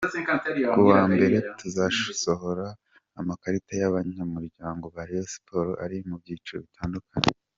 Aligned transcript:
Kuwa 0.75 1.01
mbere 1.13 1.37
tuzasohora 1.59 2.67
amakarita 3.19 3.71
y’abanyamuryango 3.81 4.85
ba 4.95 5.01
Rayon 5.07 5.27
sports 5.33 5.77
ari 5.83 5.97
mu 6.09 6.15
byiciro 6.21 6.59
bitandukanye. 6.67 7.31